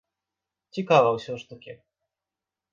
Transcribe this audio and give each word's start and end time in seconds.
Цікава 0.77 1.13
ўсё 1.17 1.33
ж 1.43 1.53
такі. 1.53 1.73